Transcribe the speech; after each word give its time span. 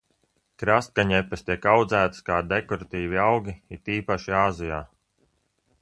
Krastkaņepes 0.61 1.45
tiek 1.49 1.67
audzētas 1.73 2.25
kā 2.31 2.39
dekoratīvi 2.55 3.21
augi, 3.27 3.57
it 3.79 3.93
īpaši 4.01 4.39
Āzijā. 4.43 4.85